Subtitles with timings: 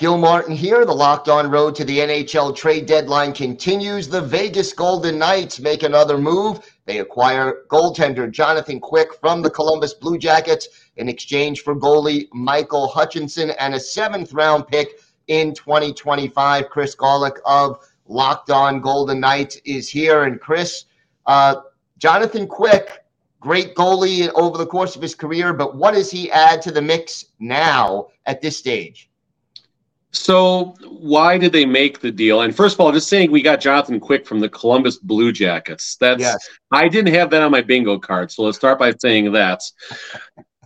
[0.00, 0.86] Gil Martin here.
[0.86, 4.08] The locked on road to the NHL trade deadline continues.
[4.08, 6.60] The Vegas Golden Knights make another move.
[6.86, 12.88] They acquire goaltender Jonathan Quick from the Columbus Blue Jackets in exchange for goalie Michael
[12.88, 16.70] Hutchinson and a seventh round pick in 2025.
[16.70, 20.22] Chris Gawlik of Locked On Golden Knights is here.
[20.22, 20.86] And Chris,
[21.26, 21.56] uh,
[21.98, 23.04] Jonathan Quick,
[23.38, 26.80] great goalie over the course of his career, but what does he add to the
[26.80, 29.09] mix now at this stage?
[30.12, 32.42] So why did they make the deal?
[32.42, 35.96] And first of all, just saying we got Jonathan Quick from the Columbus Blue Jackets.
[36.00, 36.48] That's yes.
[36.72, 38.30] I didn't have that on my bingo card.
[38.32, 39.62] So let's start by saying that.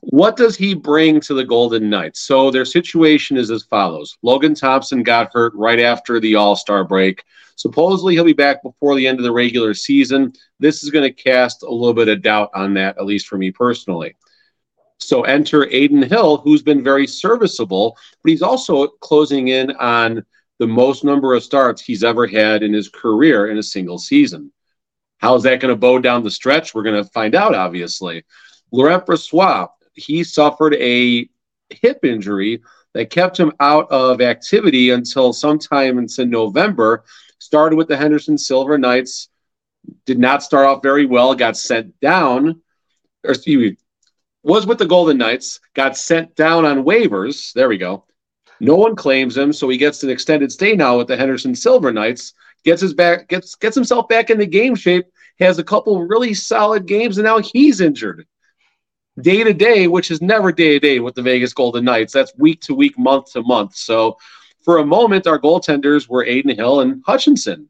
[0.00, 2.20] What does he bring to the Golden Knights?
[2.20, 4.16] So their situation is as follows.
[4.22, 7.24] Logan Thompson got hurt right after the All-Star break.
[7.56, 10.32] Supposedly he'll be back before the end of the regular season.
[10.58, 13.38] This is going to cast a little bit of doubt on that, at least for
[13.38, 14.14] me personally.
[15.04, 20.24] So enter Adin Hill, who's been very serviceable, but he's also closing in on
[20.58, 24.52] the most number of starts he's ever had in his career in a single season.
[25.18, 26.74] How is that going to bow down the stretch?
[26.74, 28.24] We're going to find out, obviously.
[28.70, 31.28] Laurent Brossoit, he suffered a
[31.70, 32.62] hip injury
[32.94, 37.04] that kept him out of activity until sometime into November.
[37.38, 39.28] Started with the Henderson Silver Knights,
[40.06, 42.62] did not start off very well, got sent down,
[43.24, 43.76] or excuse me,
[44.44, 47.52] was with the Golden Knights, got sent down on waivers.
[47.54, 48.04] There we go.
[48.60, 51.92] No one claims him, so he gets an extended stay now with the Henderson Silver
[51.92, 52.34] Knights.
[52.64, 55.06] Gets his back, gets gets himself back into game shape.
[55.40, 58.26] Has a couple really solid games, and now he's injured.
[59.20, 62.12] Day to day, which is never day to day with the Vegas Golden Knights.
[62.12, 63.74] That's week to week, month to month.
[63.74, 64.16] So,
[64.62, 67.68] for a moment, our goaltenders were Adin Hill and Hutchinson.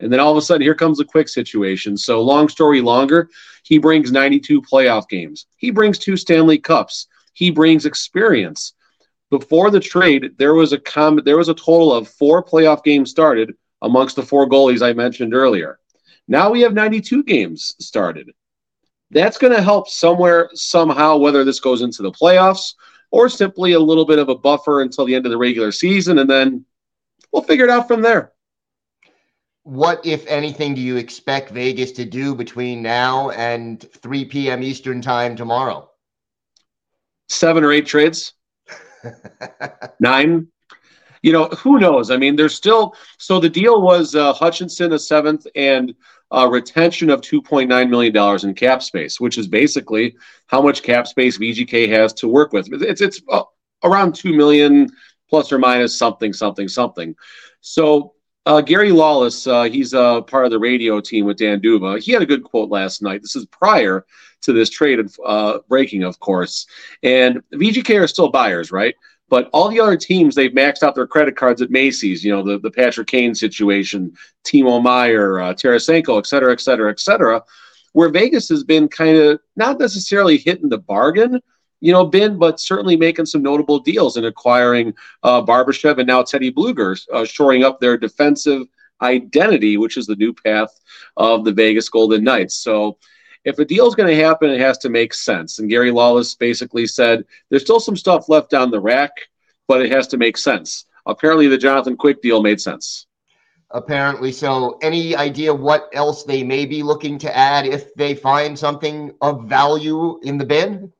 [0.00, 1.96] And then all of a sudden, here comes a quick situation.
[1.96, 3.30] So, long story longer,
[3.62, 5.46] he brings 92 playoff games.
[5.56, 7.06] He brings two Stanley Cups.
[7.32, 8.74] He brings experience.
[9.30, 13.10] Before the trade, there was a com- there was a total of four playoff games
[13.10, 15.78] started amongst the four goalies I mentioned earlier.
[16.26, 18.30] Now we have 92 games started.
[19.10, 22.74] That's going to help somewhere, somehow, whether this goes into the playoffs
[23.10, 26.18] or simply a little bit of a buffer until the end of the regular season,
[26.18, 26.64] and then
[27.32, 28.33] we'll figure it out from there
[29.64, 34.62] what, if anything, do you expect Vegas to do between now and 3 p.m.
[34.62, 35.90] Eastern time tomorrow?
[37.28, 38.34] Seven or eight trades?
[40.00, 40.48] Nine?
[41.22, 42.10] You know, who knows?
[42.10, 45.94] I mean, there's still so the deal was uh, Hutchinson a seventh and
[46.30, 50.14] a retention of $2.9 million in cap space, which is basically
[50.48, 52.70] how much cap space VGK has to work with.
[52.70, 53.44] It's it's uh,
[53.82, 54.88] around 2 million
[55.30, 57.14] plus or minus something, something, something.
[57.62, 58.13] So
[58.46, 61.98] uh, Gary Lawless, uh, he's uh, part of the radio team with Dan D'Uva.
[61.98, 63.22] He had a good quote last night.
[63.22, 64.04] This is prior
[64.42, 66.66] to this trade uh, breaking, of course.
[67.02, 68.94] And VGK are still buyers, right?
[69.30, 72.22] But all the other teams, they've maxed out their credit cards at Macy's.
[72.22, 74.12] You know, the, the Patrick Kane situation,
[74.44, 77.42] Timo Meier, uh, Tarasenko, et cetera, et cetera, et cetera.
[77.92, 81.40] Where Vegas has been kind of not necessarily hitting the bargain,
[81.84, 86.22] you know, been, but certainly making some notable deals and acquiring uh, Barbashev and now
[86.22, 88.66] Teddy Blueger, uh, shoring up their defensive
[89.02, 90.80] identity, which is the new path
[91.18, 92.54] of the Vegas Golden Knights.
[92.54, 92.96] So
[93.44, 95.58] if a deal is going to happen, it has to make sense.
[95.58, 99.12] And Gary Lawless basically said there's still some stuff left down the rack,
[99.68, 100.86] but it has to make sense.
[101.04, 103.06] Apparently, the Jonathan Quick deal made sense.
[103.70, 104.78] Apparently so.
[104.80, 109.44] Any idea what else they may be looking to add if they find something of
[109.44, 110.90] value in the bin?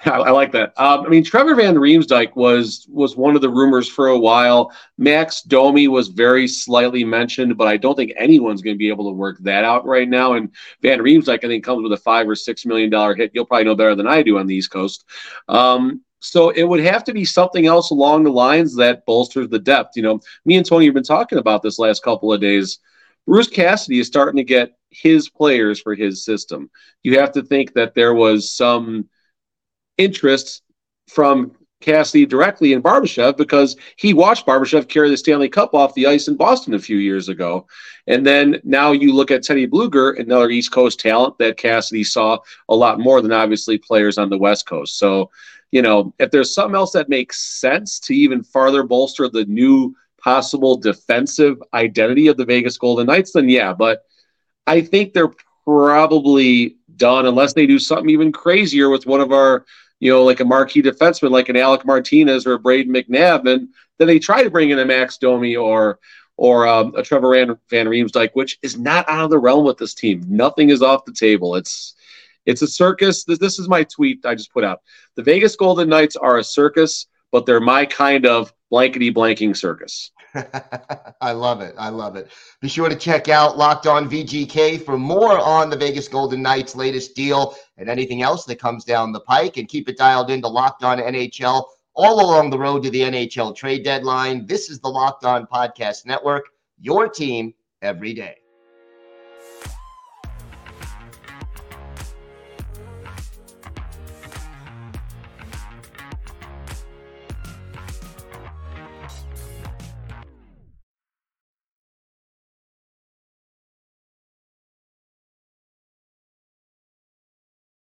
[0.04, 0.72] I, I like that.
[0.80, 4.72] Um, I mean, Trevor Van Riemsdyk was was one of the rumors for a while.
[4.96, 9.10] Max Domi was very slightly mentioned, but I don't think anyone's going to be able
[9.10, 10.34] to work that out right now.
[10.34, 10.50] And
[10.82, 13.32] Van Riemsdyk, I think, comes with a five or six million dollar hit.
[13.34, 15.04] You'll probably know better than I do on the East Coast.
[15.48, 19.58] Um, so it would have to be something else along the lines that bolsters the
[19.58, 19.96] depth.
[19.96, 22.78] You know, me and Tony have been talking about this last couple of days.
[23.26, 26.70] Bruce Cassidy is starting to get his players for his system.
[27.02, 29.08] You have to think that there was some
[29.98, 30.62] interest
[31.08, 36.06] from Cassidy directly in Barbashev because he watched Barbashev carry the Stanley Cup off the
[36.06, 37.66] ice in Boston a few years ago.
[38.06, 42.38] And then now you look at Teddy Blueger, another East Coast talent that Cassidy saw
[42.68, 44.98] a lot more than obviously players on the West Coast.
[44.98, 45.30] So,
[45.70, 49.94] you know, if there's something else that makes sense to even farther bolster the new
[50.20, 53.72] possible defensive identity of the Vegas Golden Knights, then yeah.
[53.72, 54.00] But
[54.66, 55.32] I think they're
[55.64, 59.64] probably done unless they do something even crazier with one of our
[60.00, 63.68] you know, like a marquee defenseman like an Alec Martinez or a Brayden McNabb, and
[63.98, 65.98] then they try to bring in a Max Domi or
[66.36, 69.76] or um, a Trevor Van, Van Riemsdyk, which is not out of the realm with
[69.76, 70.22] this team.
[70.28, 71.56] Nothing is off the table.
[71.56, 71.94] It's
[72.46, 73.24] it's a circus.
[73.24, 74.80] This, this is my tweet I just put out.
[75.16, 80.12] The Vegas Golden Knights are a circus, but they're my kind of blankety blanking circus.
[81.20, 81.74] I love it.
[81.78, 82.30] I love it.
[82.60, 86.76] Be sure to check out Locked On VGK for more on the Vegas Golden Knights'
[86.76, 89.56] latest deal and anything else that comes down the pike.
[89.56, 91.64] And keep it dialed into Locked On NHL
[91.94, 94.46] all along the road to the NHL trade deadline.
[94.46, 96.46] This is the Locked On Podcast Network,
[96.78, 98.36] your team every day.